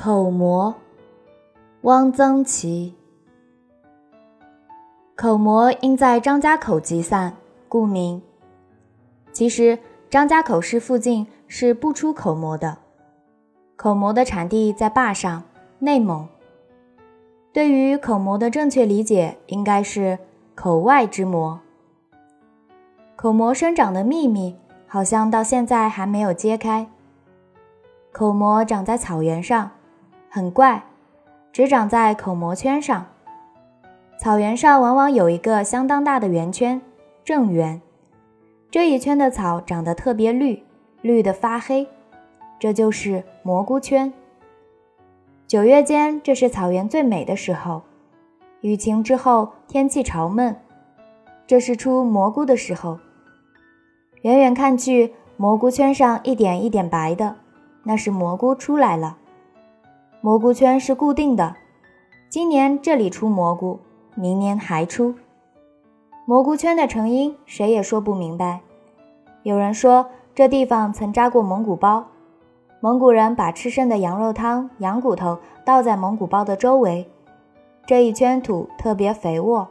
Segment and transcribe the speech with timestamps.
[0.00, 0.76] 口蘑，
[1.80, 2.94] 汪曾祺。
[5.16, 7.34] 口蘑因在张家口集散，
[7.68, 8.22] 故名。
[9.32, 9.76] 其实
[10.08, 12.78] 张家口市附近是不出口蘑的。
[13.74, 15.42] 口蘑的产地在坝上，
[15.80, 16.28] 内蒙。
[17.52, 20.16] 对于口蘑的正确理解，应该是
[20.54, 21.58] 口外之蘑。
[23.16, 24.56] 口蘑生长的秘密，
[24.86, 26.88] 好像到现在还没有揭开。
[28.12, 29.72] 口蘑长在草原上。
[30.38, 30.84] 很怪，
[31.52, 33.06] 只长在口蘑圈上。
[34.20, 36.80] 草原上往往有一个相当大的圆圈，
[37.24, 37.82] 正圆。
[38.70, 40.62] 这一圈的草长得特别绿，
[41.02, 41.88] 绿得发黑，
[42.60, 44.12] 这就是蘑菇圈。
[45.48, 47.82] 九月间，这是草原最美的时候。
[48.60, 50.54] 雨晴之后，天气潮闷，
[51.48, 53.00] 这是出蘑菇的时候。
[54.22, 57.34] 远远看去，蘑菇圈上一点一点白的，
[57.82, 59.18] 那是蘑菇出来了。
[60.20, 61.54] 蘑菇圈是固定的，
[62.28, 63.78] 今年这里出蘑菇，
[64.16, 65.14] 明年还出。
[66.24, 68.60] 蘑菇圈的成因谁也说不明白。
[69.44, 72.08] 有人说这地方曾扎过蒙古包，
[72.80, 77.08] 蒙古人把吃剩的羊肉汤、羊骨头倒在蒙古包的周围，
[77.86, 79.68] 这一圈土特别肥沃，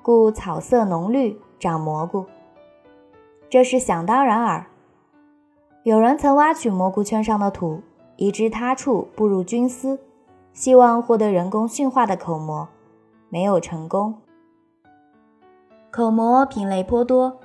[0.00, 2.24] 故草色浓绿，长蘑菇。
[3.50, 4.64] 这是想当然耳。
[5.82, 7.82] 有人曾挖取蘑菇圈上的土。
[8.16, 9.98] 移至他处步入菌丝，
[10.52, 12.68] 希望获得人工驯化的口蘑，
[13.28, 14.14] 没有成功。
[15.90, 17.38] 口蘑品类颇多，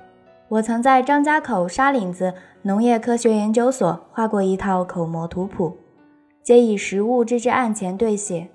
[0.48, 5.76] 我曾在张家口沙岭子农业科学研究所画过一套口蘑图谱，
[6.42, 8.48] 皆以实物之至案前对写，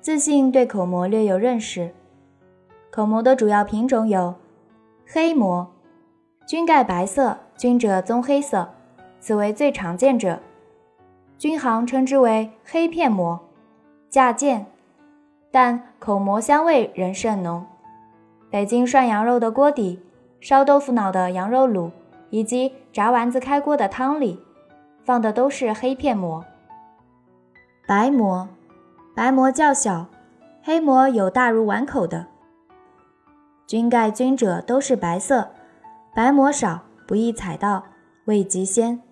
[0.00, 1.94] 自信对口蘑略有认识。
[2.90, 4.34] 口蘑的主要品种有
[5.06, 5.66] 黑蘑，
[6.46, 8.68] 菌盖白色，菌褶棕黑色，
[9.20, 10.38] 此为最常见者。
[11.38, 13.40] 军行称之为黑片蘑，
[14.08, 14.66] 价贱，
[15.50, 17.66] 但口蘑香味仍甚浓。
[18.50, 20.00] 北京涮羊肉的锅底、
[20.40, 21.90] 烧豆腐脑的羊肉卤
[22.30, 24.40] 以及炸丸子开锅的汤里，
[25.04, 26.44] 放的都是黑片蘑。
[27.86, 28.48] 白蘑，
[29.14, 30.06] 白蘑较小，
[30.62, 32.26] 黑蘑有大如碗口的。
[33.66, 35.50] 菌盖菌褶都是白色，
[36.14, 37.84] 白蘑少，不易采到，
[38.26, 39.02] 味极鲜。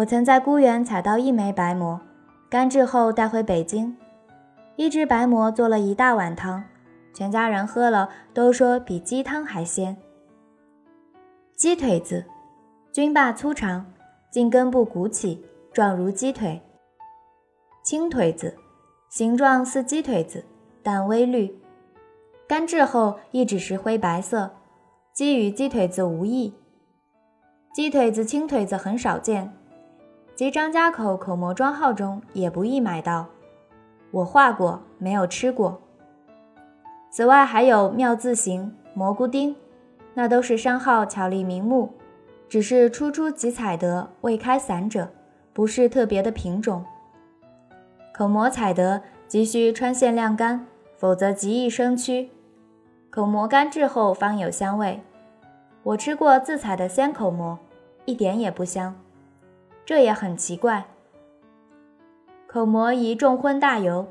[0.00, 2.00] 我曾在孤园采到一枚白蘑，
[2.48, 3.94] 干制后带回北京，
[4.76, 6.64] 一只白蘑做了一大碗汤，
[7.12, 9.94] 全家人喝了都说比鸡汤还鲜。
[11.54, 12.24] 鸡腿子，
[12.90, 13.92] 菌把粗长，
[14.30, 16.62] 茎根部鼓起，状如鸡腿。
[17.82, 18.56] 青腿子，
[19.10, 20.42] 形状似鸡腿子，
[20.82, 21.54] 但微绿，
[22.48, 24.50] 干制后亦只是灰白色，
[25.12, 26.54] 鸡与鸡腿子无异。
[27.74, 29.52] 鸡腿子、青腿子很少见。
[30.40, 33.26] 及张家口口蘑庄号中也不易买到，
[34.10, 35.82] 我画过，没有吃过。
[37.10, 39.54] 此外还有妙字形、蘑菇丁，
[40.14, 41.92] 那都是商号巧立名目，
[42.48, 45.10] 只是初出即采得未开散者，
[45.52, 46.82] 不是特别的品种。
[48.14, 52.30] 口蘑采得急需穿线晾干，否则极易生蛆。
[53.10, 55.02] 口蘑干制后方有香味，
[55.82, 57.58] 我吃过自采的鲜口蘑，
[58.06, 58.94] 一点也不香。
[59.90, 60.86] 这也很奇怪。
[62.46, 64.06] 口蘑宜重荤大油，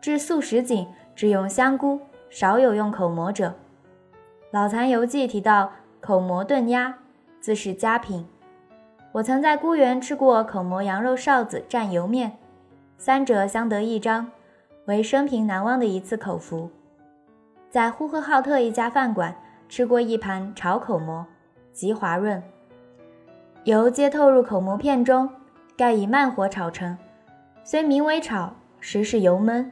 [0.00, 0.86] 制素食锦
[1.16, 1.98] 只用香菇，
[2.30, 3.54] 少有用口蘑者。
[4.52, 6.98] 老残游记提到口蘑炖鸭，
[7.40, 8.28] 自是佳品。
[9.10, 12.38] 我曾在孤园吃过口蘑羊肉臊子蘸油面，
[12.96, 14.30] 三者相得益彰，
[14.84, 16.70] 为生平难忘的一次口福。
[17.68, 19.34] 在呼和浩特一家饭馆
[19.68, 21.26] 吃过一盘炒口蘑，
[21.72, 22.40] 极滑润。
[23.64, 25.28] 油皆透入口蘑片中，
[25.76, 26.96] 盖以慢火炒成。
[27.64, 29.70] 虽名为炒，实是油焖。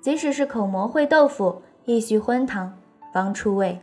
[0.00, 2.76] 即使是口蘑烩豆腐，亦需荤汤
[3.12, 3.80] 方出味。